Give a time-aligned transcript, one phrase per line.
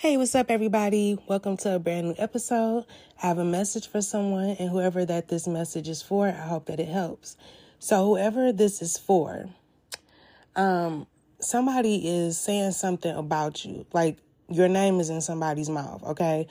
[0.00, 1.18] Hey, what's up, everybody?
[1.26, 2.84] Welcome to a brand new episode.
[3.20, 6.66] I have a message for someone, and whoever that this message is for, I hope
[6.66, 7.36] that it helps.
[7.80, 9.48] So, whoever this is for,
[10.54, 11.08] um,
[11.40, 16.46] somebody is saying something about you, like your name is in somebody's mouth, okay?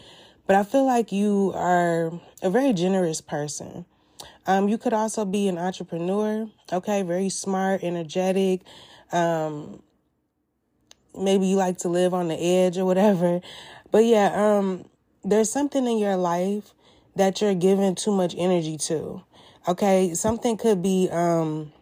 [0.46, 3.86] But I feel like you are a very generous person.
[4.46, 7.02] Um, you could also be an entrepreneur, okay?
[7.02, 8.64] Very smart, energetic,
[9.14, 9.82] um,
[11.20, 13.42] maybe you like to live on the edge or whatever.
[13.92, 14.86] But yeah, um,
[15.24, 16.74] there's something in your life
[17.16, 19.24] that you're giving too much energy to.
[19.68, 21.74] Okay, something could be um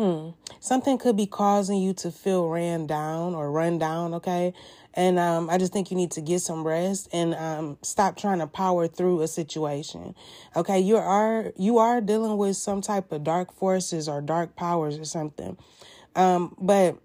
[0.00, 4.54] hmm, something could be causing you to feel ran down or run down, okay?
[4.94, 8.40] And um, I just think you need to get some rest and um, stop trying
[8.40, 10.14] to power through a situation.
[10.56, 14.98] Okay, you are you are dealing with some type of dark forces or dark powers
[14.98, 15.56] or something.
[16.16, 16.98] Um, but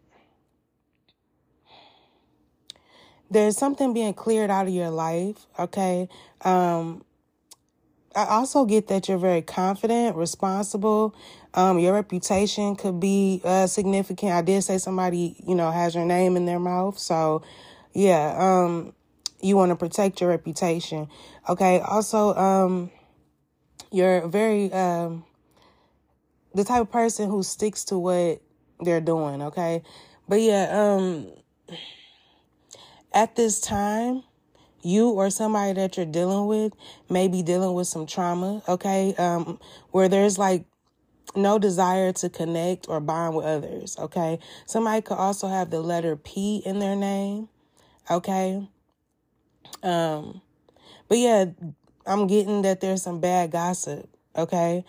[3.29, 6.09] there's something being cleared out of your life, okay?
[6.41, 7.04] Um,
[8.15, 11.13] I also get that you're very confident, responsible.
[11.54, 14.32] Um, your reputation could be uh, significant.
[14.32, 16.98] I did say somebody, you know, has your name in their mouth.
[16.98, 17.43] So,
[17.93, 18.93] yeah, um,
[19.41, 21.10] you want to protect your reputation.
[21.49, 21.82] Okay.
[21.82, 22.91] Also, um,
[23.91, 25.26] you're very, um,
[26.54, 28.41] the type of person who sticks to what
[28.79, 29.41] they're doing.
[29.41, 29.84] Okay.
[30.27, 31.27] But yeah, um,
[33.16, 34.24] at this time,
[34.84, 36.74] you or somebody that you're dealing with
[37.10, 39.16] may be dealing with some trauma, okay?
[39.16, 40.66] Um, where there's like
[41.35, 44.38] no desire to connect or bond with others, okay?
[44.68, 47.49] Somebody could also have the letter P in their name,
[48.12, 48.68] okay?
[49.82, 50.41] Um,
[51.07, 51.46] but yeah,
[52.05, 54.85] I'm getting that there's some bad gossip, okay?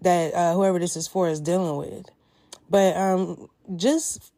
[0.00, 2.06] That uh, whoever this is for is dealing with.
[2.68, 4.32] But um, just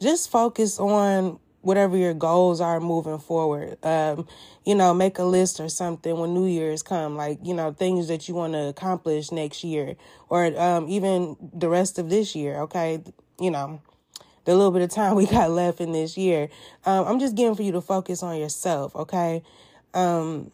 [0.00, 3.76] just focus on whatever your goals are moving forward.
[3.84, 4.26] Um,
[4.64, 8.08] you know, make a list or something when New Year's come, like, you know, things
[8.08, 9.96] that you want to accomplish next year
[10.28, 13.02] or um, even the rest of this year, okay?
[13.38, 13.82] You know,
[14.44, 16.48] the little bit of time we got left in this year.
[16.86, 19.42] Um, I'm just getting for you to focus on yourself, okay?
[19.92, 20.50] Um,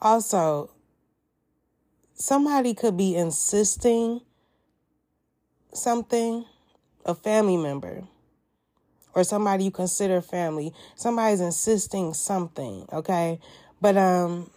[0.00, 0.70] also,
[2.14, 4.20] somebody could be insisting
[5.72, 6.44] something
[7.06, 8.02] a family member
[9.14, 10.74] or somebody you consider family.
[10.94, 13.40] Somebody's insisting something, okay?
[13.80, 14.50] But um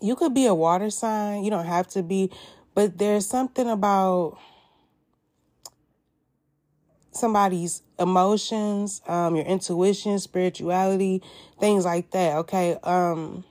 [0.00, 1.44] you could be a water sign.
[1.44, 2.30] You don't have to be,
[2.74, 4.38] but there's something about
[7.12, 11.22] somebody's emotions, um, your intuition, spirituality,
[11.58, 12.76] things like that, okay?
[12.82, 13.44] Um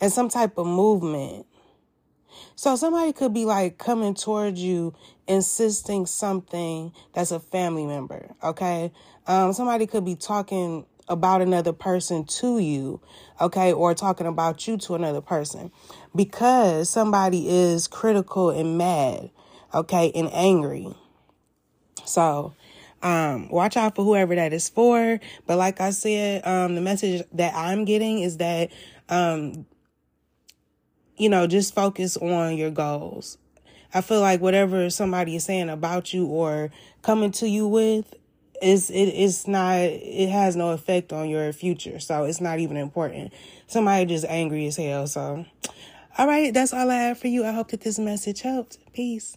[0.00, 1.46] and some type of movement
[2.56, 4.94] so somebody could be like coming towards you,
[5.26, 8.34] insisting something that's a family member.
[8.42, 8.92] Okay.
[9.26, 13.00] Um, somebody could be talking about another person to you.
[13.40, 13.72] Okay.
[13.72, 15.72] Or talking about you to another person
[16.14, 19.30] because somebody is critical and mad.
[19.74, 20.12] Okay.
[20.14, 20.94] And angry.
[22.04, 22.54] So,
[23.02, 25.20] um, watch out for whoever that is for.
[25.46, 28.70] But like I said, um, the message that I'm getting is that,
[29.08, 29.66] um,
[31.16, 33.38] you know, just focus on your goals.
[33.92, 36.70] I feel like whatever somebody is saying about you or
[37.02, 38.14] coming to you with
[38.60, 42.00] is it it's not it has no effect on your future.
[42.00, 43.32] So it's not even important.
[43.66, 45.06] Somebody just angry as hell.
[45.06, 45.44] So
[46.16, 47.44] all right, that's all I have for you.
[47.44, 48.78] I hope that this message helped.
[48.92, 49.36] Peace.